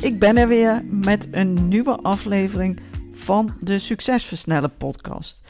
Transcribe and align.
Ik 0.00 0.18
ben 0.18 0.36
er 0.36 0.48
weer 0.48 0.84
met 0.84 1.28
een 1.30 1.68
nieuwe 1.68 1.96
aflevering 1.96 2.80
van 3.12 3.56
de 3.60 3.78
Succesversnellen 3.78 4.76
podcast. 4.76 5.40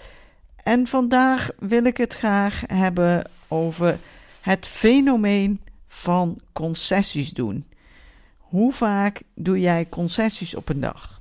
En 0.62 0.86
vandaag 0.86 1.50
wil 1.58 1.84
ik 1.84 1.96
het 1.96 2.14
graag 2.14 2.62
hebben 2.66 3.30
over 3.48 3.98
het 4.40 4.66
fenomeen 4.66 5.60
van 5.86 6.40
concessies 6.52 7.30
doen. 7.30 7.64
Hoe 8.38 8.72
vaak 8.72 9.22
doe 9.34 9.60
jij 9.60 9.88
concessies 9.88 10.54
op 10.54 10.68
een 10.68 10.80
dag? 10.80 11.20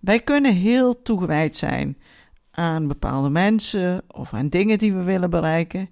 Wij 0.00 0.20
kunnen 0.20 0.54
heel 0.54 1.02
toegewijd 1.02 1.56
zijn 1.56 1.98
aan 2.50 2.86
bepaalde 2.86 3.28
mensen 3.28 4.02
of 4.06 4.34
aan 4.34 4.48
dingen 4.48 4.78
die 4.78 4.92
we 4.92 5.02
willen 5.02 5.30
bereiken. 5.30 5.88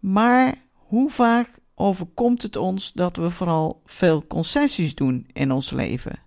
Maar 0.00 0.54
hoe 0.72 1.10
vaak 1.10 1.48
overkomt 1.82 2.42
het 2.42 2.56
ons 2.56 2.92
dat 2.92 3.16
we 3.16 3.30
vooral 3.30 3.82
veel 3.84 4.26
concessies 4.26 4.94
doen 4.94 5.26
in 5.32 5.50
ons 5.52 5.70
leven? 5.70 6.18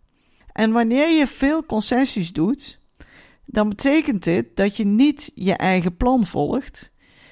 En 0.51 0.71
wanneer 0.71 1.09
je 1.09 1.27
veel 1.27 1.65
concessies 1.65 2.33
doet, 2.33 2.79
dan 3.45 3.69
betekent 3.69 4.23
dit 4.23 4.55
dat 4.55 4.77
je 4.77 4.85
niet 4.85 5.31
je 5.33 5.53
eigen 5.53 5.97
plan 5.97 6.25
volgt 6.25 6.91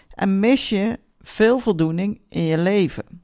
en 0.09 0.39
mis 0.39 0.69
je 0.69 0.99
veel 1.21 1.59
voldoening 1.59 2.21
in 2.29 2.43
je 2.43 2.57
leven. 2.57 3.23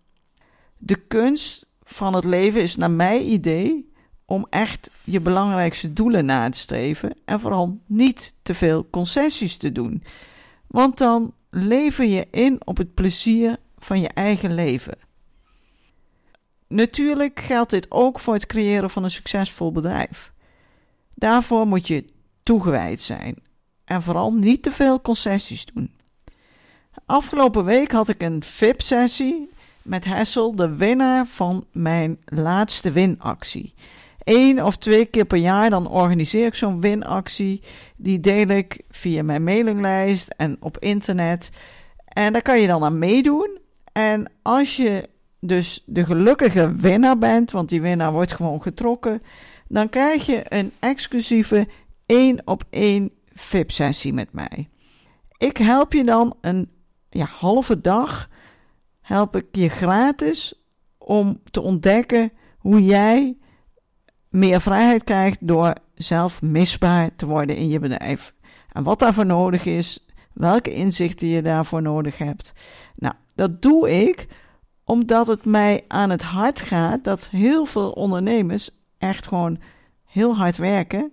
De 0.78 0.96
kunst 0.96 1.68
van 1.84 2.16
het 2.16 2.26
leven 2.26 2.62
is 2.62 2.76
naar 2.76 2.92
mijn 2.92 3.32
idee 3.32 3.92
om 4.26 4.46
echt 4.50 4.92
je 5.04 5.22
belangrijkste 5.22 5.94
doelen 5.94 6.26
na 6.26 6.50
te 6.50 6.58
streven 6.58 7.14
en 7.26 7.40
vooral 7.40 7.80
niet 7.86 8.36
te 8.42 8.54
veel 8.54 8.88
concessies 8.90 9.58
te 9.58 9.72
doen. 9.72 10.04
Want 10.68 10.98
dan 10.98 11.34
lever 11.50 12.06
je 12.06 12.28
in 12.32 12.66
op 12.66 12.78
het 12.78 12.94
plezier 12.94 13.58
van 13.80 14.02
je 14.02 14.08
eigen 14.08 14.54
leven. 14.54 14.98
Natuurlijk 16.68 17.40
geldt 17.40 17.72
dit 17.72 17.92
ook 17.92 18.20
voor 18.20 18.34
het 18.34 18.46
creëren 18.46 18.90
van 18.90 19.04
een 19.04 19.12
succesvol 19.12 19.72
bedrijf. 19.72 20.34
Daarvoor 21.14 21.68
moet 21.68 21.88
je 21.88 22.06
toegewijd 22.44 23.00
zijn 23.00 23.36
en 23.86 24.02
vooral 24.02 24.34
niet 24.34 24.64
te 24.64 24.72
veel 24.72 25.02
concessies 25.02 25.66
doen. 25.66 25.94
Afgelopen 27.06 27.66
week 27.66 27.92
had 27.92 28.08
ik 28.08 28.22
een 28.22 28.44
VIP-sessie 28.44 29.50
met 29.82 30.06
Hessel, 30.06 30.56
de 30.56 30.76
winnaar 30.76 31.26
van 31.26 31.66
mijn 31.72 32.18
laatste 32.26 32.92
winactie. 32.92 33.74
Eén 34.24 34.64
of 34.64 34.78
twee 34.78 35.06
keer 35.06 35.26
per 35.26 35.38
jaar 35.38 35.70
dan 35.70 35.88
organiseer 35.88 36.46
ik 36.46 36.56
zo'n 36.56 36.82
winactie. 36.82 37.62
Die 37.96 38.20
deel 38.20 38.48
ik 38.48 38.82
via 38.90 39.24
mijn 39.24 39.44
mailinglijst 39.44 40.28
en 40.38 40.58
op 40.60 40.78
internet. 40.78 41.52
En 42.06 42.34
daar 42.34 42.42
kan 42.42 42.60
je 42.60 42.68
dan 42.68 42.84
aan 42.84 43.00
meedoen. 43.00 43.59
En 44.00 44.32
als 44.42 44.76
je 44.76 45.10
dus 45.40 45.84
de 45.86 46.06
gelukkige 46.06 46.76
winnaar 46.76 47.18
bent, 47.18 47.52
want 47.52 47.70
die 47.70 47.82
winnaar 47.82 48.12
wordt 48.12 48.34
gewoon 48.34 48.62
getrokken, 48.62 49.22
dan 49.68 49.90
krijg 49.90 50.26
je 50.26 50.42
een 50.48 50.72
exclusieve 50.80 51.68
één 52.06 52.42
op 52.46 52.64
één 52.70 53.12
VIP-sessie 53.34 54.14
met 54.14 54.34
mij. 54.34 54.70
Ik 55.38 55.58
help 55.58 55.94
je 55.94 56.04
dan 56.04 56.36
een 56.42 56.70
ja, 57.10 57.26
halve 57.26 57.82
dag, 57.82 58.30
help 59.02 59.36
ik 59.36 59.46
je 59.52 59.70
gratis 59.70 60.64
om 60.98 61.42
te 61.52 61.62
ontdekken 61.62 62.32
hoe 62.58 62.84
jij 62.84 63.38
meer 64.30 64.62
vrijheid 64.62 65.04
krijgt 65.04 65.48
door 65.48 65.74
zelf 65.96 66.42
misbaar 66.42 67.16
te 67.16 67.26
worden 67.26 67.56
in 67.56 67.70
je 67.70 67.80
bedrijf. 67.80 68.34
En 68.72 68.84
wat 68.84 69.00
daarvoor 69.00 69.26
nodig 69.26 69.66
is, 69.66 70.06
welke 70.34 70.74
inzichten 70.74 71.28
je 71.28 71.42
daarvoor 71.42 71.82
nodig 71.82 72.18
hebt. 72.18 72.54
Nou, 72.96 73.14
dat 73.40 73.62
doe 73.62 73.90
ik 74.08 74.28
omdat 74.84 75.28
het 75.28 75.46
mij 75.46 75.84
aan 75.88 76.10
het 76.10 76.22
hart 76.22 76.62
gaat 76.62 77.04
dat 77.04 77.30
heel 77.30 77.66
veel 77.66 77.92
ondernemers 77.92 78.70
echt 78.98 79.28
gewoon 79.28 79.60
heel 80.06 80.36
hard 80.36 80.58
werken 80.58 81.12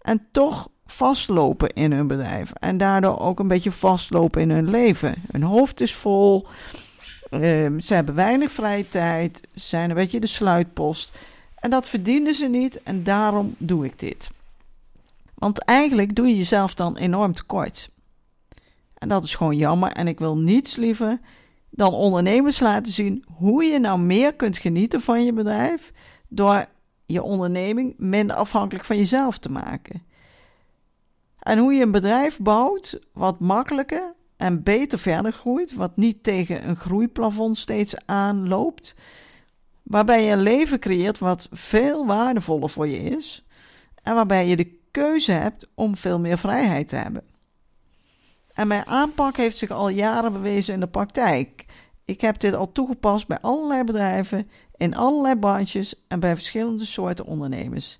en 0.00 0.26
toch 0.32 0.68
vastlopen 0.86 1.68
in 1.68 1.92
hun 1.92 2.06
bedrijf. 2.06 2.52
En 2.52 2.76
daardoor 2.76 3.18
ook 3.18 3.38
een 3.38 3.48
beetje 3.48 3.72
vastlopen 3.72 4.40
in 4.40 4.50
hun 4.50 4.70
leven. 4.70 5.14
Hun 5.30 5.42
hoofd 5.42 5.80
is 5.80 5.94
vol, 5.94 6.46
ehm, 7.30 7.78
ze 7.78 7.94
hebben 7.94 8.14
weinig 8.14 8.52
vrije 8.52 8.88
tijd, 8.88 9.48
ze 9.54 9.66
zijn 9.66 9.90
een 9.90 9.96
beetje 9.96 10.20
de 10.20 10.26
sluitpost. 10.26 11.18
En 11.54 11.70
dat 11.70 11.88
verdienen 11.88 12.34
ze 12.34 12.46
niet 12.46 12.82
en 12.82 13.02
daarom 13.02 13.54
doe 13.58 13.84
ik 13.84 13.98
dit. 13.98 14.30
Want 15.34 15.58
eigenlijk 15.58 16.14
doe 16.14 16.26
je 16.26 16.36
jezelf 16.36 16.74
dan 16.74 16.96
enorm 16.96 17.34
tekort. 17.34 17.90
En 18.98 19.08
dat 19.08 19.24
is 19.24 19.34
gewoon 19.34 19.56
jammer 19.56 19.92
en 19.92 20.08
ik 20.08 20.18
wil 20.18 20.36
niets 20.36 20.76
liever 20.76 21.18
dan 21.70 21.92
ondernemers 21.92 22.60
laten 22.60 22.92
zien 22.92 23.24
hoe 23.34 23.64
je 23.64 23.78
nou 23.78 24.00
meer 24.00 24.34
kunt 24.34 24.58
genieten 24.58 25.00
van 25.00 25.24
je 25.24 25.32
bedrijf 25.32 25.92
door 26.28 26.66
je 27.06 27.22
onderneming 27.22 27.94
minder 27.96 28.36
afhankelijk 28.36 28.84
van 28.84 28.96
jezelf 28.96 29.38
te 29.38 29.50
maken. 29.50 30.02
En 31.38 31.58
hoe 31.58 31.72
je 31.72 31.82
een 31.82 31.90
bedrijf 31.90 32.38
bouwt 32.38 33.00
wat 33.12 33.40
makkelijker 33.40 34.14
en 34.36 34.62
beter 34.62 34.98
verder 34.98 35.32
groeit, 35.32 35.74
wat 35.74 35.96
niet 35.96 36.22
tegen 36.22 36.68
een 36.68 36.76
groeiplafond 36.76 37.58
steeds 37.58 37.94
aanloopt, 38.06 38.94
waarbij 39.82 40.24
je 40.24 40.32
een 40.32 40.42
leven 40.42 40.78
creëert 40.78 41.18
wat 41.18 41.48
veel 41.52 42.06
waardevoller 42.06 42.68
voor 42.68 42.88
je 42.88 42.98
is 42.98 43.44
en 44.02 44.14
waarbij 44.14 44.46
je 44.46 44.56
de 44.56 44.78
keuze 44.90 45.32
hebt 45.32 45.68
om 45.74 45.96
veel 45.96 46.20
meer 46.20 46.38
vrijheid 46.38 46.88
te 46.88 46.96
hebben. 46.96 47.22
En 48.58 48.66
mijn 48.66 48.86
aanpak 48.86 49.36
heeft 49.36 49.56
zich 49.56 49.70
al 49.70 49.88
jaren 49.88 50.32
bewezen 50.32 50.74
in 50.74 50.80
de 50.80 50.86
praktijk. 50.86 51.64
Ik 52.04 52.20
heb 52.20 52.38
dit 52.38 52.54
al 52.54 52.72
toegepast 52.72 53.26
bij 53.26 53.38
allerlei 53.40 53.84
bedrijven, 53.84 54.50
in 54.76 54.96
allerlei 54.96 55.36
branches 55.36 56.06
en 56.08 56.20
bij 56.20 56.34
verschillende 56.34 56.84
soorten 56.84 57.24
ondernemers. 57.24 57.98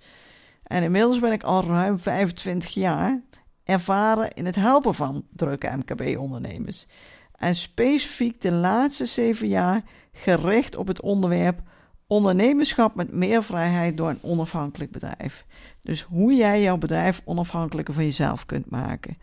En 0.63 0.83
inmiddels 0.83 1.19
ben 1.19 1.33
ik 1.33 1.43
al 1.43 1.65
ruim 1.65 1.99
25 1.99 2.71
jaar 2.71 3.21
ervaren 3.65 4.33
in 4.33 4.47
het 4.47 4.55
helpen 4.55 4.95
van 4.95 5.25
drukke 5.31 5.77
MKB-ondernemers. 5.77 6.87
En 7.35 7.55
specifiek 7.55 8.41
de 8.41 8.53
laatste 8.53 9.05
zeven 9.05 9.49
jaar 9.49 9.83
gericht 10.13 10.77
op 10.77 10.87
het 10.87 11.01
onderwerp 11.01 11.61
ondernemerschap 12.07 12.95
met 12.95 13.13
meer 13.13 13.43
vrijheid 13.43 13.97
door 13.97 14.09
een 14.09 14.23
onafhankelijk 14.23 14.91
bedrijf. 14.91 15.47
Dus 15.83 16.03
hoe 16.03 16.35
jij 16.35 16.63
jouw 16.63 16.77
bedrijf 16.77 17.23
onafhankelijker 17.25 17.95
van 17.95 18.05
jezelf 18.05 18.47
kunt 18.47 18.71
maken. 18.71 19.17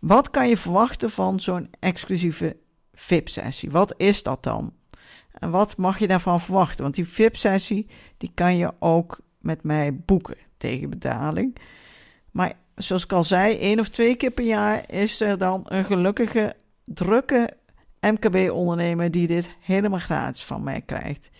Wat 0.00 0.30
kan 0.30 0.48
je 0.48 0.56
verwachten 0.56 1.10
van 1.10 1.40
zo'n 1.40 1.70
exclusieve 1.80 2.56
VIP-sessie? 2.92 3.70
Wat 3.70 3.94
is 3.96 4.22
dat 4.22 4.42
dan? 4.42 4.72
En 5.32 5.50
wat 5.50 5.76
mag 5.76 5.98
je 5.98 6.06
daarvan 6.06 6.40
verwachten? 6.40 6.82
Want 6.82 6.94
die 6.94 7.08
VIP-sessie 7.08 7.86
die 8.16 8.30
kan 8.34 8.56
je 8.56 8.72
ook 8.78 9.20
met 9.38 9.62
mij 9.62 9.94
boeken 9.94 10.36
tegen 10.56 10.90
betaling. 10.90 11.56
Maar 12.30 12.52
zoals 12.74 13.04
ik 13.04 13.12
al 13.12 13.24
zei, 13.24 13.58
één 13.58 13.80
of 13.80 13.88
twee 13.88 14.14
keer 14.14 14.30
per 14.30 14.44
jaar 14.44 14.90
is 14.92 15.20
er 15.20 15.38
dan 15.38 15.62
een 15.64 15.84
gelukkige, 15.84 16.56
drukke 16.84 17.56
MKB-ondernemer 18.00 19.10
die 19.10 19.26
dit 19.26 19.56
helemaal 19.60 19.98
gratis 19.98 20.44
van 20.44 20.62
mij 20.62 20.80
krijgt. 20.80 21.30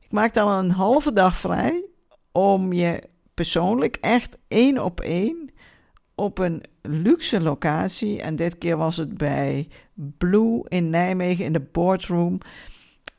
Ik 0.00 0.12
maak 0.12 0.34
dan 0.34 0.48
een 0.48 0.70
halve 0.70 1.12
dag 1.12 1.36
vrij 1.36 1.84
om 2.32 2.72
je 2.72 3.02
persoonlijk 3.34 3.96
echt 3.96 4.38
één 4.48 4.84
op 4.84 5.00
één 5.00 5.50
op 6.14 6.38
een 6.38 6.62
luxe 6.82 7.40
locatie. 7.40 8.20
En 8.20 8.36
dit 8.36 8.58
keer 8.58 8.76
was 8.76 8.96
het 8.96 9.16
bij 9.16 9.68
Blue 9.94 10.62
in 10.68 10.90
Nijmegen 10.90 11.44
in 11.44 11.52
de 11.52 11.66
boardroom. 11.72 12.38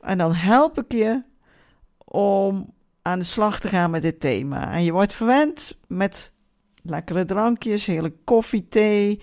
En 0.00 0.18
dan 0.18 0.34
help 0.34 0.78
ik 0.78 0.92
je 0.92 1.22
om 2.04 2.74
aan 3.02 3.18
de 3.18 3.24
slag 3.24 3.60
te 3.60 3.68
gaan 3.68 3.90
met 3.90 4.02
dit 4.02 4.20
thema. 4.20 4.72
En 4.72 4.84
je 4.84 4.92
wordt 4.92 5.12
verwend 5.12 5.78
met 5.88 6.32
lekkere 6.82 7.24
drankjes, 7.24 7.86
hele 7.86 8.12
koffie, 8.24 8.68
thee. 8.68 9.22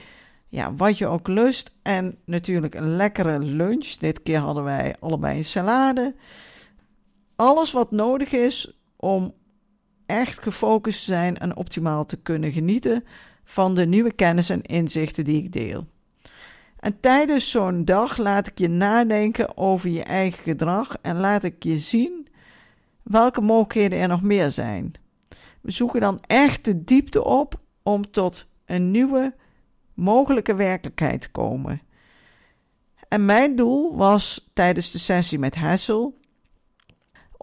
Ja, 0.49 0.75
wat 0.75 0.97
je 0.97 1.07
ook 1.07 1.27
lust. 1.27 1.75
En 1.81 2.17
natuurlijk 2.25 2.75
een 2.75 2.95
lekkere 2.95 3.39
lunch. 3.39 3.87
Dit 3.87 4.23
keer 4.23 4.39
hadden 4.39 4.63
wij 4.63 4.95
allebei 4.99 5.37
een 5.37 5.45
salade. 5.45 6.15
Alles 7.35 7.71
wat 7.71 7.91
nodig 7.91 8.31
is 8.31 8.79
om 8.95 9.33
echt 10.05 10.39
gefocust 10.39 10.99
te 10.99 11.11
zijn 11.11 11.37
en 11.37 11.55
optimaal 11.55 12.05
te 12.05 12.17
kunnen 12.17 12.51
genieten 12.51 13.03
van 13.43 13.75
de 13.75 13.85
nieuwe 13.85 14.13
kennis 14.13 14.49
en 14.49 14.61
inzichten 14.61 15.23
die 15.23 15.43
ik 15.43 15.51
deel. 15.51 15.87
En 16.79 16.99
tijdens 16.99 17.49
zo'n 17.49 17.85
dag 17.85 18.17
laat 18.17 18.47
ik 18.47 18.57
je 18.57 18.67
nadenken 18.67 19.57
over 19.57 19.89
je 19.89 20.03
eigen 20.03 20.43
gedrag 20.43 20.95
en 21.01 21.17
laat 21.17 21.43
ik 21.43 21.63
je 21.63 21.77
zien 21.77 22.27
welke 23.03 23.41
mogelijkheden 23.41 23.99
er 23.99 24.07
nog 24.07 24.21
meer 24.21 24.51
zijn. 24.51 24.93
We 25.61 25.71
zoeken 25.71 26.01
dan 26.01 26.19
echt 26.21 26.65
de 26.65 26.83
diepte 26.83 27.23
op 27.23 27.59
om 27.83 28.11
tot 28.11 28.47
een 28.65 28.91
nieuwe 28.91 29.35
mogelijke 29.93 30.55
werkelijkheid 30.55 31.21
te 31.21 31.31
komen. 31.31 31.81
En 33.07 33.25
mijn 33.25 33.55
doel 33.55 33.95
was 33.95 34.49
tijdens 34.53 34.91
de 34.91 34.97
sessie 34.97 35.39
met 35.39 35.55
Hessel 35.55 36.17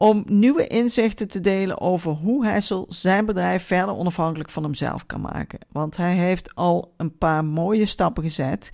om 0.02 0.22
nieuwe 0.26 0.66
inzichten 0.66 1.28
te 1.28 1.40
delen 1.40 1.80
over 1.80 2.12
hoe 2.12 2.46
Hessel 2.46 2.86
zijn 2.88 3.26
bedrijf 3.26 3.66
verder 3.66 3.96
onafhankelijk 3.96 4.50
van 4.50 4.62
hemzelf 4.62 5.06
kan 5.06 5.20
maken. 5.20 5.58
Want 5.72 5.96
hij 5.96 6.16
heeft 6.16 6.54
al 6.54 6.94
een 6.96 7.18
paar 7.18 7.44
mooie 7.44 7.86
stappen 7.86 8.22
gezet 8.22 8.70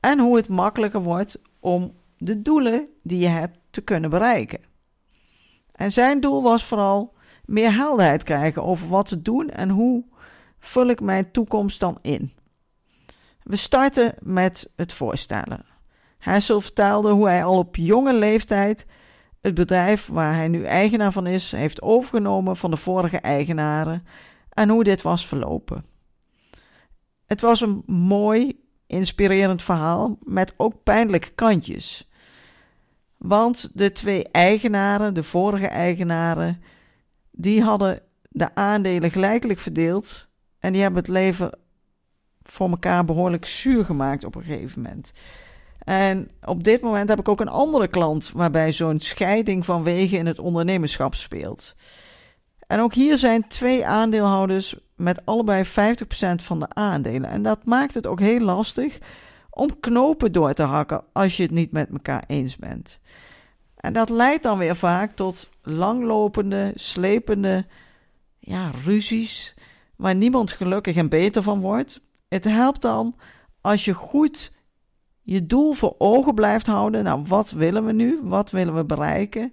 en 0.00 0.18
hoe 0.18 0.36
het 0.36 0.48
makkelijker 0.48 1.02
wordt 1.02 1.38
om 1.60 1.94
de 2.18 2.42
doelen 2.42 2.88
die 3.02 3.18
je 3.18 3.28
hebt 3.28 3.58
te 3.70 3.80
kunnen 3.80 4.10
bereiken. 4.10 4.60
En 5.72 5.92
zijn 5.92 6.20
doel 6.20 6.42
was 6.42 6.64
vooral 6.64 7.14
meer 7.44 7.74
helderheid 7.74 8.22
krijgen 8.22 8.64
over 8.64 8.88
wat 8.88 9.06
te 9.06 9.22
doen 9.22 9.48
en 9.48 9.68
hoe 9.68 10.04
vul 10.58 10.86
ik 10.86 11.00
mijn 11.00 11.30
toekomst 11.30 11.80
dan 11.80 11.98
in. 12.02 12.32
We 13.42 13.56
starten 13.56 14.14
met 14.18 14.70
het 14.76 14.92
voorstellen. 14.92 15.64
Hessel 16.18 16.60
vertelde 16.60 17.10
hoe 17.10 17.26
hij 17.26 17.44
al 17.44 17.58
op 17.58 17.76
jonge 17.76 18.14
leeftijd 18.14 18.86
het 19.40 19.54
bedrijf 19.54 20.06
waar 20.06 20.34
hij 20.34 20.48
nu 20.48 20.64
eigenaar 20.64 21.12
van 21.12 21.26
is, 21.26 21.52
heeft 21.52 21.82
overgenomen 21.82 22.56
van 22.56 22.70
de 22.70 22.76
vorige 22.76 23.18
eigenaren 23.18 24.06
en 24.50 24.68
hoe 24.68 24.84
dit 24.84 25.02
was 25.02 25.26
verlopen. 25.26 25.84
Het 27.26 27.40
was 27.40 27.60
een 27.60 27.82
mooi, 27.86 28.64
inspirerend 28.86 29.62
verhaal 29.62 30.18
met 30.22 30.54
ook 30.56 30.82
pijnlijke 30.82 31.30
kantjes. 31.30 32.08
Want 33.16 33.70
de 33.74 33.92
twee 33.92 34.28
eigenaren, 34.28 35.14
de 35.14 35.22
vorige 35.22 35.66
eigenaren, 35.66 36.62
die 37.30 37.62
hadden 37.62 38.02
de 38.28 38.54
aandelen 38.54 39.10
gelijkelijk 39.10 39.58
verdeeld 39.58 40.28
en 40.58 40.72
die 40.72 40.82
hebben 40.82 41.00
het 41.00 41.10
leven 41.10 41.58
voor 42.42 42.70
elkaar 42.70 43.04
behoorlijk 43.04 43.46
zuur 43.46 43.84
gemaakt 43.84 44.24
op 44.24 44.34
een 44.34 44.42
gegeven 44.42 44.82
moment. 44.82 45.12
En 45.84 46.30
op 46.44 46.64
dit 46.64 46.80
moment 46.80 47.08
heb 47.08 47.18
ik 47.18 47.28
ook 47.28 47.40
een 47.40 47.48
andere 47.48 47.88
klant 47.88 48.30
waarbij 48.34 48.72
zo'n 48.72 49.00
scheiding 49.00 49.64
van 49.64 49.82
wegen 49.82 50.18
in 50.18 50.26
het 50.26 50.38
ondernemerschap 50.38 51.14
speelt. 51.14 51.74
En 52.66 52.80
ook 52.80 52.94
hier 52.94 53.18
zijn 53.18 53.48
twee 53.48 53.86
aandeelhouders 53.86 54.76
met 54.96 55.26
allebei 55.26 55.64
50% 55.64 55.68
van 56.34 56.58
de 56.58 56.68
aandelen. 56.68 57.30
En 57.30 57.42
dat 57.42 57.64
maakt 57.64 57.94
het 57.94 58.06
ook 58.06 58.20
heel 58.20 58.40
lastig 58.40 58.98
om 59.50 59.80
knopen 59.80 60.32
door 60.32 60.52
te 60.52 60.62
hakken 60.62 61.04
als 61.12 61.36
je 61.36 61.42
het 61.42 61.52
niet 61.52 61.72
met 61.72 61.90
elkaar 61.90 62.24
eens 62.26 62.56
bent. 62.56 63.00
En 63.76 63.92
dat 63.92 64.08
leidt 64.08 64.42
dan 64.42 64.58
weer 64.58 64.76
vaak 64.76 65.16
tot 65.16 65.48
langlopende, 65.62 66.72
slepende 66.74 67.66
ja, 68.38 68.70
ruzies 68.84 69.54
waar 69.96 70.14
niemand 70.14 70.52
gelukkig 70.52 70.96
en 70.96 71.08
beter 71.08 71.42
van 71.42 71.60
wordt. 71.60 72.00
Het 72.28 72.44
helpt 72.44 72.82
dan 72.82 73.14
als 73.60 73.84
je 73.84 73.94
goed 73.94 74.52
je 75.22 75.46
doel 75.46 75.72
voor 75.72 75.94
ogen 75.98 76.34
blijft 76.34 76.66
houden. 76.66 77.04
Nou, 77.04 77.24
wat 77.26 77.50
willen 77.50 77.84
we 77.84 77.92
nu? 77.92 78.20
Wat 78.22 78.50
willen 78.50 78.74
we 78.74 78.84
bereiken? 78.84 79.52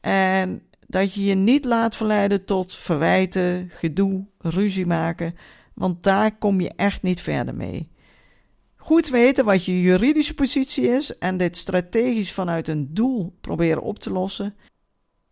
En 0.00 0.62
dat 0.86 1.14
je 1.14 1.24
je 1.24 1.34
niet 1.34 1.64
laat 1.64 1.96
verleiden 1.96 2.44
tot 2.44 2.74
verwijten, 2.74 3.68
gedoe, 3.70 4.26
ruzie 4.38 4.86
maken, 4.86 5.34
want 5.74 6.02
daar 6.02 6.38
kom 6.38 6.60
je 6.60 6.72
echt 6.76 7.02
niet 7.02 7.20
verder 7.20 7.54
mee. 7.54 7.90
Goed 8.76 9.08
weten 9.08 9.44
wat 9.44 9.64
je 9.64 9.80
juridische 9.80 10.34
positie 10.34 10.88
is 10.88 11.18
en 11.18 11.36
dit 11.36 11.56
strategisch 11.56 12.32
vanuit 12.32 12.68
een 12.68 12.94
doel 12.94 13.36
proberen 13.40 13.82
op 13.82 13.98
te 13.98 14.10
lossen, 14.10 14.56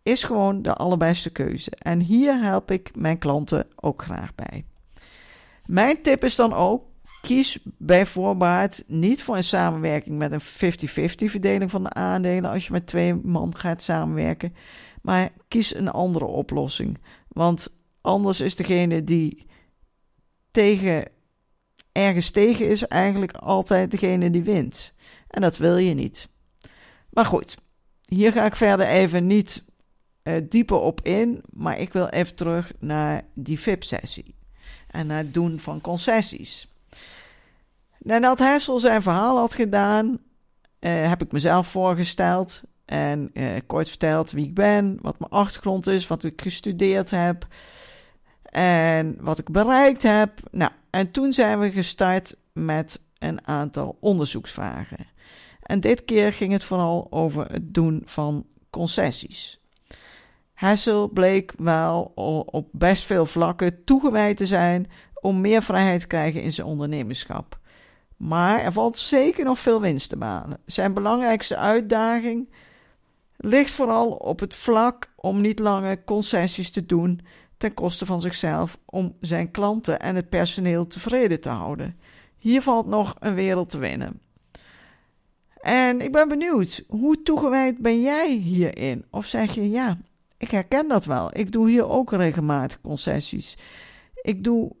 is 0.03 0.23
gewoon 0.23 0.61
de 0.61 0.73
allerbeste 0.73 1.29
keuze. 1.29 1.71
En 1.71 1.99
hier 1.99 2.41
help 2.41 2.71
ik 2.71 2.95
mijn 2.95 3.17
klanten 3.17 3.67
ook 3.75 4.01
graag 4.01 4.35
bij. 4.35 4.65
Mijn 5.65 6.01
tip 6.01 6.23
is 6.23 6.35
dan 6.35 6.53
ook: 6.53 6.83
kies 7.21 7.59
bij 7.77 8.05
voorbaat 8.05 8.83
niet 8.87 9.23
voor 9.23 9.35
een 9.35 9.43
samenwerking 9.43 10.17
met 10.17 10.31
een 10.31 10.41
50-50 10.41 10.43
verdeling 11.25 11.71
van 11.71 11.83
de 11.83 11.93
aandelen 11.93 12.51
als 12.51 12.65
je 12.65 12.71
met 12.71 12.87
twee 12.87 13.13
man 13.13 13.57
gaat 13.57 13.81
samenwerken, 13.81 14.53
maar 15.01 15.31
kies 15.47 15.75
een 15.75 15.89
andere 15.89 16.25
oplossing. 16.25 16.97
Want 17.27 17.73
anders 18.01 18.41
is 18.41 18.55
degene 18.55 19.03
die 19.03 19.45
tegen 20.51 21.07
ergens 21.91 22.31
tegen 22.31 22.69
is 22.69 22.87
eigenlijk 22.87 23.31
altijd 23.31 23.91
degene 23.91 24.29
die 24.29 24.43
wint. 24.43 24.93
En 25.27 25.41
dat 25.41 25.57
wil 25.57 25.77
je 25.77 25.93
niet. 25.93 26.29
Maar 27.09 27.25
goed, 27.25 27.57
hier 28.05 28.31
ga 28.31 28.45
ik 28.45 28.55
verder 28.55 28.87
even 28.87 29.27
niet 29.27 29.63
uh, 30.23 30.41
dieper 30.49 30.79
op 30.79 31.01
in, 31.01 31.43
maar 31.49 31.79
ik 31.79 31.93
wil 31.93 32.07
even 32.07 32.35
terug 32.35 32.71
naar 32.79 33.25
die 33.33 33.59
VIP-sessie 33.59 34.35
en 34.87 35.07
naar 35.07 35.17
het 35.17 35.33
doen 35.33 35.59
van 35.59 35.81
concessies. 35.81 36.67
Nadat 37.99 38.39
Hessel 38.39 38.79
zijn 38.79 39.01
verhaal 39.01 39.37
had 39.37 39.53
gedaan, 39.53 40.07
uh, 40.79 41.07
heb 41.07 41.21
ik 41.21 41.31
mezelf 41.31 41.67
voorgesteld 41.67 42.61
en 42.85 43.29
uh, 43.33 43.59
kort 43.67 43.89
verteld 43.89 44.31
wie 44.31 44.45
ik 44.45 44.53
ben, 44.53 44.97
wat 45.01 45.19
mijn 45.19 45.31
achtergrond 45.31 45.87
is, 45.87 46.07
wat 46.07 46.23
ik 46.23 46.41
gestudeerd 46.41 47.09
heb 47.09 47.47
en 48.51 49.17
wat 49.19 49.37
ik 49.37 49.51
bereikt 49.51 50.03
heb. 50.03 50.31
Nou, 50.51 50.71
en 50.89 51.11
toen 51.11 51.33
zijn 51.33 51.59
we 51.59 51.71
gestart 51.71 52.35
met 52.53 53.03
een 53.17 53.47
aantal 53.47 53.97
onderzoeksvragen. 53.99 55.07
En 55.61 55.79
dit 55.79 56.05
keer 56.05 56.33
ging 56.33 56.51
het 56.51 56.63
vooral 56.63 57.07
over 57.09 57.51
het 57.51 57.73
doen 57.73 58.01
van 58.05 58.45
concessies. 58.69 59.59
Hessel 60.53 61.07
bleek 61.07 61.53
wel 61.57 62.11
op 62.45 62.69
best 62.71 63.05
veel 63.05 63.25
vlakken 63.25 63.83
toegewijd 63.83 64.37
te 64.37 64.45
zijn 64.45 64.87
om 65.13 65.41
meer 65.41 65.61
vrijheid 65.61 65.99
te 65.99 66.07
krijgen 66.07 66.41
in 66.41 66.51
zijn 66.51 66.67
ondernemerschap. 66.67 67.59
Maar 68.19 68.59
er 68.59 68.71
valt 68.71 68.99
zeker 68.99 69.45
nog 69.45 69.59
veel 69.59 69.81
winst 69.81 70.09
te 70.09 70.17
behalen. 70.17 70.59
Zijn 70.65 70.93
belangrijkste 70.93 71.57
uitdaging 71.57 72.49
ligt 73.37 73.71
vooral 73.71 74.11
op 74.11 74.39
het 74.39 74.55
vlak 74.55 75.11
om 75.15 75.41
niet 75.41 75.59
langer 75.59 76.03
concessies 76.03 76.71
te 76.71 76.85
doen 76.85 77.21
ten 77.57 77.73
koste 77.73 78.05
van 78.05 78.21
zichzelf 78.21 78.77
om 78.85 79.15
zijn 79.21 79.51
klanten 79.51 79.99
en 79.99 80.15
het 80.15 80.29
personeel 80.29 80.87
tevreden 80.87 81.41
te 81.41 81.49
houden. 81.49 81.99
Hier 82.37 82.61
valt 82.61 82.87
nog 82.87 83.15
een 83.19 83.33
wereld 83.33 83.69
te 83.69 83.77
winnen. 83.77 84.21
En 85.61 86.01
ik 86.01 86.11
ben 86.11 86.27
benieuwd, 86.27 86.83
hoe 86.87 87.21
toegewijd 87.21 87.77
ben 87.77 88.01
jij 88.01 88.31
hierin? 88.31 89.05
Of 89.09 89.25
zeg 89.25 89.55
je 89.55 89.69
ja, 89.69 89.97
ik 90.37 90.51
herken 90.51 90.87
dat 90.87 91.05
wel. 91.05 91.29
Ik 91.37 91.51
doe 91.51 91.69
hier 91.69 91.89
ook 91.89 92.11
regelmatig 92.11 92.81
concessies. 92.81 93.57
Ik 94.21 94.43
doe 94.43 94.75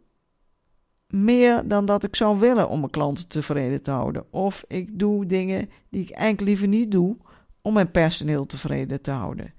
meer 1.09 1.67
dan 1.67 1.85
dat 1.85 2.03
ik 2.03 2.15
zou 2.15 2.39
willen 2.39 2.69
om 2.69 2.79
mijn 2.79 2.91
klanten 2.91 3.27
tevreden 3.27 3.81
te 3.81 3.91
houden. 3.91 4.33
Of 4.33 4.63
ik 4.67 4.99
doe 4.99 5.25
dingen 5.25 5.69
die 5.89 6.01
ik 6.01 6.09
eigenlijk 6.09 6.47
liever 6.47 6.67
niet 6.67 6.91
doe 6.91 7.17
om 7.61 7.73
mijn 7.73 7.91
personeel 7.91 8.45
tevreden 8.45 9.01
te 9.01 9.11
houden. 9.11 9.53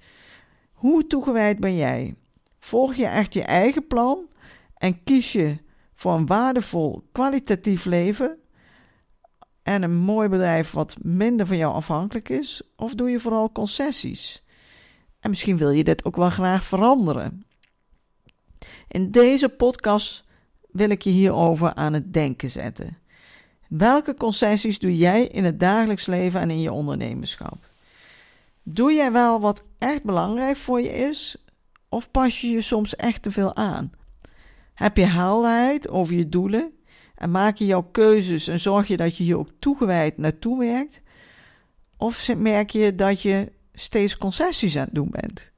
Hoe 0.72 1.06
toegewijd 1.06 1.60
ben 1.60 1.76
jij? 1.76 2.14
Volg 2.58 2.94
je 2.94 3.06
echt 3.06 3.34
je 3.34 3.42
eigen 3.42 3.86
plan 3.86 4.28
en 4.74 5.02
kies 5.02 5.32
je 5.32 5.56
voor 5.94 6.12
een 6.12 6.26
waardevol, 6.26 7.08
kwalitatief 7.12 7.84
leven 7.84 8.38
en 9.62 9.82
een 9.82 9.96
mooi 9.96 10.28
bedrijf 10.28 10.70
wat 10.70 10.96
minder 11.02 11.46
van 11.46 11.56
jou 11.56 11.74
afhankelijk 11.74 12.28
is? 12.28 12.62
Of 12.76 12.94
doe 12.94 13.10
je 13.10 13.20
vooral 13.20 13.52
concessies? 13.52 14.44
En 15.20 15.30
misschien 15.30 15.56
wil 15.56 15.70
je 15.70 15.84
dit 15.84 16.04
ook 16.04 16.16
wel 16.16 16.30
graag 16.30 16.64
veranderen. 16.64 17.44
In 18.88 19.10
deze 19.10 19.48
podcast 19.48 20.28
wil 20.72 20.90
ik 20.90 21.02
je 21.02 21.10
hierover 21.10 21.74
aan 21.74 21.92
het 21.92 22.12
denken 22.12 22.50
zetten. 22.50 22.98
Welke 23.68 24.14
concessies 24.14 24.78
doe 24.78 24.96
jij 24.96 25.26
in 25.26 25.44
het 25.44 25.60
dagelijks 25.60 26.06
leven 26.06 26.40
en 26.40 26.50
in 26.50 26.60
je 26.60 26.72
ondernemerschap? 26.72 27.68
Doe 28.62 28.92
jij 28.92 29.12
wel 29.12 29.40
wat 29.40 29.64
echt 29.78 30.02
belangrijk 30.02 30.56
voor 30.56 30.80
je 30.80 30.92
is, 30.92 31.36
of 31.88 32.10
pas 32.10 32.40
je 32.40 32.48
je 32.48 32.60
soms 32.60 32.96
echt 32.96 33.22
te 33.22 33.30
veel 33.30 33.56
aan? 33.56 33.92
Heb 34.74 34.96
je 34.96 35.04
helderheid 35.04 35.88
over 35.88 36.14
je 36.14 36.28
doelen 36.28 36.72
en 37.14 37.30
maak 37.30 37.56
je 37.56 37.66
jouw 37.66 37.88
keuzes 37.92 38.48
en 38.48 38.60
zorg 38.60 38.88
je 38.88 38.96
dat 38.96 39.16
je 39.16 39.24
hier 39.24 39.38
ook 39.38 39.50
toegewijd 39.58 40.18
naartoe 40.18 40.58
werkt? 40.58 41.00
Of 41.96 42.34
merk 42.36 42.70
je 42.70 42.94
dat 42.94 43.22
je 43.22 43.52
steeds 43.72 44.16
concessies 44.16 44.76
aan 44.76 44.84
het 44.84 44.94
doen 44.94 45.10
bent? 45.10 45.50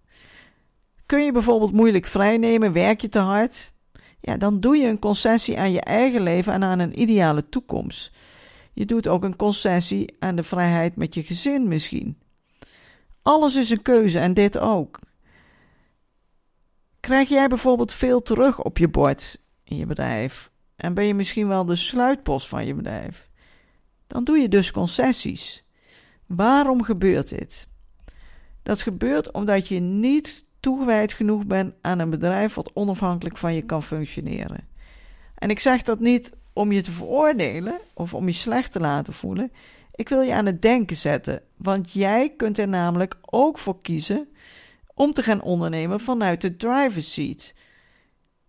Kun 1.06 1.24
je 1.24 1.32
bijvoorbeeld 1.32 1.72
moeilijk 1.72 2.06
vrijnemen, 2.06 2.72
werk 2.72 3.00
je 3.00 3.08
te 3.08 3.18
hard? 3.18 3.71
Ja, 4.22 4.36
dan 4.36 4.60
doe 4.60 4.76
je 4.76 4.86
een 4.86 4.98
concessie 4.98 5.58
aan 5.58 5.72
je 5.72 5.80
eigen 5.80 6.22
leven 6.22 6.52
en 6.52 6.62
aan 6.62 6.78
een 6.78 7.00
ideale 7.00 7.48
toekomst. 7.48 8.12
Je 8.72 8.84
doet 8.84 9.08
ook 9.08 9.22
een 9.22 9.36
concessie 9.36 10.16
aan 10.18 10.36
de 10.36 10.42
vrijheid 10.42 10.96
met 10.96 11.14
je 11.14 11.22
gezin 11.22 11.68
misschien. 11.68 12.18
Alles 13.22 13.56
is 13.56 13.70
een 13.70 13.82
keuze 13.82 14.18
en 14.18 14.34
dit 14.34 14.58
ook. 14.58 14.98
Krijg 17.00 17.28
jij 17.28 17.48
bijvoorbeeld 17.48 17.92
veel 17.92 18.22
terug 18.22 18.62
op 18.62 18.78
je 18.78 18.88
bord 18.88 19.38
in 19.64 19.76
je 19.76 19.86
bedrijf 19.86 20.50
en 20.76 20.94
ben 20.94 21.04
je 21.04 21.14
misschien 21.14 21.48
wel 21.48 21.64
de 21.64 21.76
sluitpost 21.76 22.48
van 22.48 22.66
je 22.66 22.74
bedrijf? 22.74 23.30
dan 24.12 24.24
doe 24.24 24.38
je 24.38 24.48
dus 24.48 24.70
concessies. 24.70 25.64
Waarom 26.26 26.82
gebeurt 26.82 27.28
dit? 27.28 27.68
Dat 28.62 28.82
gebeurt 28.82 29.30
omdat 29.30 29.68
je 29.68 29.78
niet 29.78 30.44
toegewijd 30.62 31.12
genoeg 31.12 31.46
bent 31.46 31.74
aan 31.80 31.98
een 31.98 32.10
bedrijf 32.10 32.54
wat 32.54 32.70
onafhankelijk 32.74 33.36
van 33.36 33.54
je 33.54 33.62
kan 33.62 33.82
functioneren. 33.82 34.68
En 35.34 35.50
ik 35.50 35.58
zeg 35.58 35.82
dat 35.82 36.00
niet 36.00 36.32
om 36.52 36.72
je 36.72 36.82
te 36.82 36.92
veroordelen 36.92 37.80
of 37.94 38.14
om 38.14 38.26
je 38.26 38.32
slecht 38.32 38.72
te 38.72 38.80
laten 38.80 39.12
voelen. 39.12 39.52
Ik 39.94 40.08
wil 40.08 40.20
je 40.20 40.34
aan 40.34 40.46
het 40.46 40.62
denken 40.62 40.96
zetten, 40.96 41.42
want 41.56 41.92
jij 41.92 42.34
kunt 42.36 42.58
er 42.58 42.68
namelijk 42.68 43.14
ook 43.20 43.58
voor 43.58 43.80
kiezen 43.80 44.28
om 44.94 45.12
te 45.12 45.22
gaan 45.22 45.42
ondernemen 45.42 46.00
vanuit 46.00 46.40
de 46.40 46.56
driver's 46.56 47.12
seat, 47.12 47.54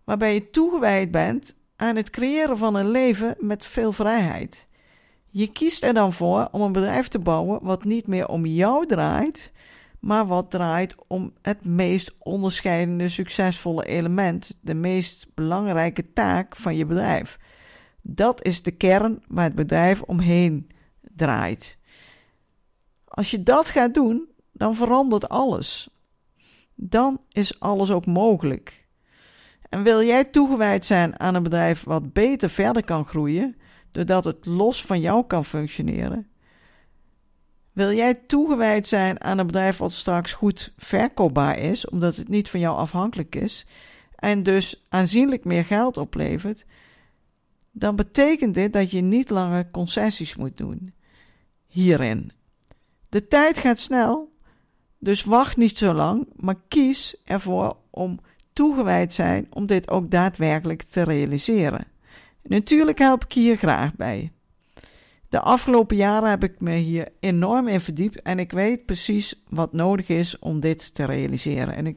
waarbij 0.04 0.34
je 0.34 0.50
toegewijd 0.50 1.10
bent 1.10 1.56
aan 1.76 1.96
het 1.96 2.10
creëren 2.10 2.56
van 2.56 2.74
een 2.74 2.90
leven 2.90 3.36
met 3.38 3.66
veel 3.66 3.92
vrijheid. 3.92 4.66
Je 5.30 5.52
kiest 5.52 5.82
er 5.82 5.94
dan 5.94 6.12
voor 6.12 6.48
om 6.52 6.60
een 6.60 6.72
bedrijf 6.72 7.08
te 7.08 7.18
bouwen 7.18 7.58
wat 7.62 7.84
niet 7.84 8.06
meer 8.06 8.28
om 8.28 8.46
jou 8.46 8.86
draait, 8.86 9.52
maar 10.04 10.26
wat 10.26 10.50
draait 10.50 10.96
om 11.06 11.32
het 11.42 11.64
meest 11.64 12.14
onderscheidende, 12.18 13.08
succesvolle 13.08 13.84
element, 13.84 14.58
de 14.60 14.74
meest 14.74 15.26
belangrijke 15.34 16.12
taak 16.12 16.56
van 16.56 16.76
je 16.76 16.86
bedrijf. 16.86 17.38
Dat 18.02 18.44
is 18.44 18.62
de 18.62 18.70
kern 18.70 19.22
waar 19.28 19.44
het 19.44 19.54
bedrijf 19.54 20.02
omheen 20.02 20.70
draait. 21.00 21.78
Als 23.04 23.30
je 23.30 23.42
dat 23.42 23.68
gaat 23.68 23.94
doen, 23.94 24.28
dan 24.52 24.74
verandert 24.74 25.28
alles. 25.28 25.88
Dan 26.74 27.20
is 27.28 27.60
alles 27.60 27.90
ook 27.90 28.06
mogelijk. 28.06 28.86
En 29.68 29.82
wil 29.82 30.02
jij 30.02 30.24
toegewijd 30.24 30.84
zijn 30.84 31.20
aan 31.20 31.34
een 31.34 31.42
bedrijf 31.42 31.84
wat 31.84 32.12
beter 32.12 32.50
verder 32.50 32.84
kan 32.84 33.06
groeien, 33.06 33.56
doordat 33.90 34.24
het 34.24 34.46
los 34.46 34.84
van 34.84 35.00
jou 35.00 35.26
kan 35.26 35.44
functioneren? 35.44 36.28
Wil 37.74 37.92
jij 37.92 38.14
toegewijd 38.14 38.86
zijn 38.86 39.20
aan 39.20 39.38
een 39.38 39.46
bedrijf 39.46 39.76
wat 39.76 39.92
straks 39.92 40.32
goed 40.32 40.72
verkoopbaar 40.76 41.58
is, 41.58 41.88
omdat 41.88 42.16
het 42.16 42.28
niet 42.28 42.50
van 42.50 42.60
jou 42.60 42.76
afhankelijk 42.76 43.34
is, 43.34 43.66
en 44.16 44.42
dus 44.42 44.84
aanzienlijk 44.88 45.44
meer 45.44 45.64
geld 45.64 45.96
oplevert? 45.96 46.64
Dan 47.70 47.96
betekent 47.96 48.54
dit 48.54 48.72
dat 48.72 48.90
je 48.90 49.00
niet 49.00 49.30
langer 49.30 49.70
concessies 49.70 50.36
moet 50.36 50.56
doen 50.56 50.94
hierin. 51.66 52.32
De 53.08 53.28
tijd 53.28 53.58
gaat 53.58 53.78
snel, 53.78 54.32
dus 54.98 55.24
wacht 55.24 55.56
niet 55.56 55.78
zo 55.78 55.92
lang, 55.92 56.26
maar 56.36 56.56
kies 56.68 57.16
ervoor 57.24 57.76
om 57.90 58.20
toegewijd 58.52 59.12
zijn 59.12 59.46
om 59.50 59.66
dit 59.66 59.90
ook 59.90 60.10
daadwerkelijk 60.10 60.82
te 60.82 61.02
realiseren. 61.02 61.86
Natuurlijk 62.42 62.98
help 62.98 63.24
ik 63.24 63.32
je 63.32 63.40
hier 63.40 63.56
graag 63.56 63.94
bij. 63.94 64.32
De 65.34 65.40
afgelopen 65.40 65.96
jaren 65.96 66.30
heb 66.30 66.44
ik 66.44 66.60
me 66.60 66.74
hier 66.74 67.08
enorm 67.20 67.68
in 67.68 67.80
verdiept 67.80 68.22
en 68.22 68.38
ik 68.38 68.52
weet 68.52 68.86
precies 68.86 69.42
wat 69.48 69.72
nodig 69.72 70.08
is 70.08 70.38
om 70.38 70.60
dit 70.60 70.94
te 70.94 71.04
realiseren. 71.04 71.76
En 71.76 71.86
ik 71.86 71.96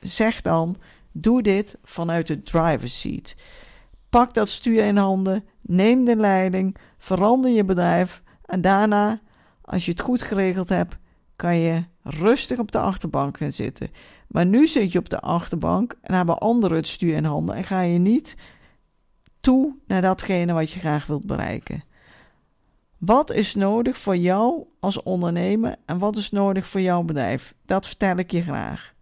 zeg 0.00 0.40
dan: 0.40 0.76
doe 1.12 1.42
dit 1.42 1.78
vanuit 1.82 2.26
de 2.26 2.42
driver's 2.42 3.00
seat. 3.00 3.34
Pak 4.08 4.34
dat 4.34 4.48
stuur 4.48 4.84
in 4.84 4.96
handen, 4.96 5.44
neem 5.60 6.04
de 6.04 6.16
leiding, 6.16 6.76
verander 6.98 7.50
je 7.50 7.64
bedrijf 7.64 8.22
en 8.44 8.60
daarna, 8.60 9.20
als 9.60 9.84
je 9.84 9.90
het 9.90 10.00
goed 10.00 10.22
geregeld 10.22 10.68
hebt, 10.68 10.96
kan 11.36 11.56
je 11.56 11.84
rustig 12.02 12.58
op 12.58 12.72
de 12.72 12.78
achterbank 12.78 13.36
gaan 13.36 13.52
zitten. 13.52 13.90
Maar 14.28 14.46
nu 14.46 14.66
zit 14.66 14.92
je 14.92 14.98
op 14.98 15.08
de 15.08 15.20
achterbank 15.20 15.96
en 16.00 16.14
hebben 16.14 16.38
anderen 16.38 16.76
het 16.76 16.88
stuur 16.88 17.14
in 17.14 17.24
handen 17.24 17.54
en 17.54 17.64
ga 17.64 17.80
je 17.80 17.98
niet 17.98 18.36
toe 19.40 19.74
naar 19.86 20.02
datgene 20.02 20.52
wat 20.52 20.70
je 20.70 20.78
graag 20.78 21.06
wilt 21.06 21.26
bereiken. 21.26 21.92
Wat 23.04 23.30
is 23.30 23.54
nodig 23.54 23.98
voor 23.98 24.16
jou 24.16 24.64
als 24.80 25.02
ondernemer 25.02 25.76
en 25.84 25.98
wat 25.98 26.16
is 26.16 26.30
nodig 26.30 26.66
voor 26.66 26.80
jouw 26.80 27.02
bedrijf? 27.02 27.54
Dat 27.64 27.86
vertel 27.86 28.16
ik 28.16 28.30
je 28.30 28.42
graag. 28.42 28.92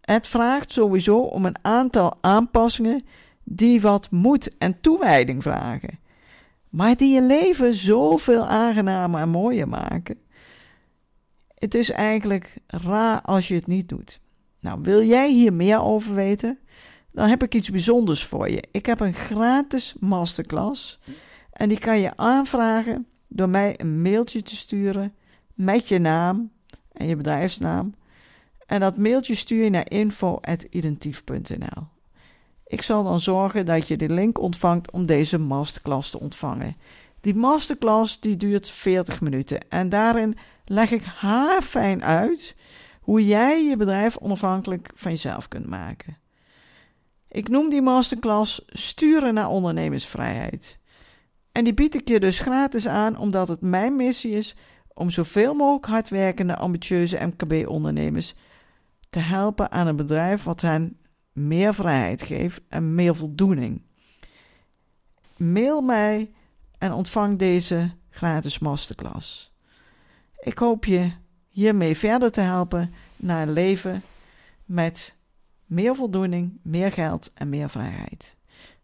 Het 0.00 0.26
vraagt 0.26 0.72
sowieso 0.72 1.18
om 1.18 1.44
een 1.44 1.56
aantal 1.62 2.18
aanpassingen 2.20 3.04
die 3.44 3.80
wat 3.80 4.10
moed 4.10 4.56
en 4.58 4.80
toewijding 4.80 5.42
vragen, 5.42 5.98
maar 6.68 6.96
die 6.96 7.14
je 7.14 7.22
leven 7.22 7.74
zoveel 7.74 8.46
aangenamer 8.46 9.20
en 9.20 9.28
mooier 9.28 9.68
maken. 9.68 10.18
Het 11.54 11.74
is 11.74 11.90
eigenlijk 11.90 12.54
raar 12.66 13.22
als 13.22 13.48
je 13.48 13.54
het 13.54 13.66
niet 13.66 13.88
doet. 13.88 14.20
Nou, 14.60 14.78
wil 14.82 15.02
jij 15.02 15.30
hier 15.32 15.52
meer 15.52 15.80
over 15.80 16.14
weten? 16.14 16.58
Dan 17.12 17.28
heb 17.28 17.42
ik 17.42 17.54
iets 17.54 17.70
bijzonders 17.70 18.24
voor 18.24 18.50
je. 18.50 18.64
Ik 18.70 18.86
heb 18.86 19.00
een 19.00 19.14
gratis 19.14 19.94
masterclass 20.00 20.98
en 21.56 21.68
die 21.68 21.78
kan 21.78 22.00
je 22.00 22.16
aanvragen 22.16 23.06
door 23.28 23.48
mij 23.48 23.80
een 23.80 24.02
mailtje 24.02 24.42
te 24.42 24.56
sturen 24.56 25.14
met 25.54 25.88
je 25.88 25.98
naam 25.98 26.50
en 26.92 27.08
je 27.08 27.16
bedrijfsnaam. 27.16 27.94
En 28.66 28.80
dat 28.80 28.96
mailtje 28.96 29.34
stuur 29.34 29.64
je 29.64 29.70
naar 29.70 29.90
info.identief.nl. 29.90 31.86
Ik 32.66 32.82
zal 32.82 33.04
dan 33.04 33.20
zorgen 33.20 33.66
dat 33.66 33.88
je 33.88 33.96
de 33.96 34.08
link 34.08 34.38
ontvangt 34.38 34.90
om 34.90 35.06
deze 35.06 35.38
masterclass 35.38 36.10
te 36.10 36.20
ontvangen. 36.20 36.76
Die 37.20 37.34
masterclass 37.34 38.20
die 38.20 38.36
duurt 38.36 38.70
40 38.70 39.20
minuten 39.20 39.68
en 39.68 39.88
daarin 39.88 40.36
leg 40.64 40.90
ik 40.90 41.02
haarfijn 41.02 42.04
uit 42.04 42.56
hoe 43.00 43.26
jij 43.26 43.64
je 43.64 43.76
bedrijf 43.76 44.16
onafhankelijk 44.16 44.90
van 44.94 45.10
jezelf 45.10 45.48
kunt 45.48 45.66
maken. 45.66 46.16
Ik 47.28 47.48
noem 47.48 47.68
die 47.68 47.82
masterclass 47.82 48.62
Sturen 48.66 49.34
naar 49.34 49.48
ondernemersvrijheid. 49.48 50.78
En 51.56 51.64
die 51.64 51.74
bied 51.74 51.94
ik 51.94 52.08
je 52.08 52.20
dus 52.20 52.40
gratis 52.40 52.88
aan 52.88 53.18
omdat 53.18 53.48
het 53.48 53.60
mijn 53.60 53.96
missie 53.96 54.32
is 54.32 54.54
om 54.94 55.10
zoveel 55.10 55.54
mogelijk 55.54 55.86
hardwerkende, 55.86 56.56
ambitieuze 56.56 57.26
MKB-ondernemers 57.26 58.34
te 59.08 59.18
helpen 59.18 59.70
aan 59.70 59.86
een 59.86 59.96
bedrijf 59.96 60.42
wat 60.44 60.60
hen 60.60 60.98
meer 61.32 61.74
vrijheid 61.74 62.22
geeft 62.22 62.60
en 62.68 62.94
meer 62.94 63.14
voldoening. 63.14 63.82
Mail 65.36 65.80
mij 65.80 66.30
en 66.78 66.92
ontvang 66.92 67.38
deze 67.38 67.90
gratis 68.10 68.58
masterclass. 68.58 69.52
Ik 70.40 70.58
hoop 70.58 70.84
je 70.84 71.10
hiermee 71.48 71.96
verder 71.96 72.30
te 72.30 72.40
helpen 72.40 72.92
naar 73.16 73.42
een 73.42 73.52
leven 73.52 74.02
met 74.64 75.16
meer 75.66 75.94
voldoening, 75.94 76.60
meer 76.62 76.92
geld 76.92 77.32
en 77.34 77.48
meer 77.48 77.70
vrijheid. 77.70 78.36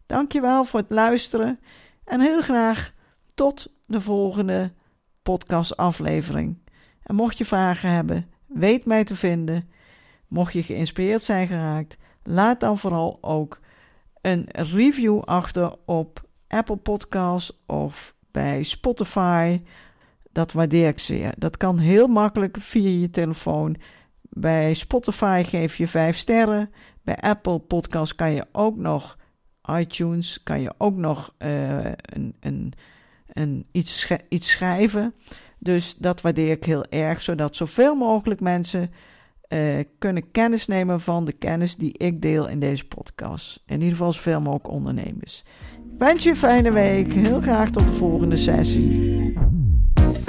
Dankjewel 0.05 0.65
voor 0.65 0.79
het 0.79 0.89
luisteren 0.89 1.59
en 2.05 2.21
heel 2.21 2.41
graag 2.41 2.93
tot 3.33 3.73
de 3.85 4.01
volgende 4.01 4.71
podcastaflevering. 5.23 6.57
En 7.03 7.15
mocht 7.15 7.37
je 7.37 7.45
vragen 7.45 7.89
hebben, 7.89 8.29
weet 8.47 8.85
mij 8.85 9.03
te 9.03 9.15
vinden. 9.15 9.69
Mocht 10.27 10.53
je 10.53 10.63
geïnspireerd 10.63 11.21
zijn 11.21 11.47
geraakt, 11.47 11.97
laat 12.23 12.59
dan 12.59 12.77
vooral 12.77 13.17
ook 13.21 13.59
een 14.21 14.45
review 14.51 15.19
achter 15.19 15.75
op 15.85 16.23
Apple 16.47 16.75
Podcasts 16.75 17.63
of 17.65 18.15
bij 18.31 18.63
Spotify. 18.63 19.61
Dat 20.31 20.51
waardeer 20.51 20.87
ik 20.87 20.99
zeer. 20.99 21.33
Dat 21.37 21.57
kan 21.57 21.77
heel 21.77 22.07
makkelijk 22.07 22.57
via 22.59 22.99
je 22.99 23.09
telefoon. 23.09 23.75
Bij 24.21 24.73
Spotify 24.73 25.43
geef 25.45 25.75
je 25.75 25.87
5 25.87 26.17
sterren. 26.17 26.71
Bij 27.01 27.17
Apple 27.17 27.59
Podcasts 27.59 28.15
kan 28.15 28.33
je 28.33 28.47
ook 28.51 28.75
nog 28.75 29.17
iTunes 29.69 30.43
kan 30.43 30.61
je 30.61 30.73
ook 30.77 30.95
nog 30.95 31.33
uh, 31.39 31.85
een, 31.85 32.35
een, 32.39 32.73
een 33.27 33.65
iets, 33.71 34.11
iets 34.29 34.51
schrijven. 34.51 35.13
Dus 35.59 35.95
dat 35.95 36.21
waardeer 36.21 36.51
ik 36.51 36.63
heel 36.63 36.85
erg, 36.85 37.21
zodat 37.21 37.55
zoveel 37.55 37.95
mogelijk 37.95 38.39
mensen 38.39 38.91
uh, 39.49 39.79
kunnen 39.97 40.31
kennis 40.31 40.67
nemen 40.67 41.01
van 41.01 41.25
de 41.25 41.33
kennis 41.33 41.75
die 41.75 41.97
ik 41.97 42.21
deel 42.21 42.47
in 42.47 42.59
deze 42.59 42.85
podcast. 42.85 43.63
In 43.65 43.73
ieder 43.73 43.89
geval 43.89 44.11
zoveel 44.11 44.41
mogelijk 44.41 44.69
ondernemers. 44.69 45.43
Ik 45.73 45.99
wens 45.99 46.23
je 46.23 46.29
een 46.29 46.35
fijne 46.35 46.71
week. 46.71 47.13
Heel 47.13 47.41
graag 47.41 47.69
tot 47.69 47.85
de 47.85 47.91
volgende 47.91 48.37
sessie. 48.37 49.12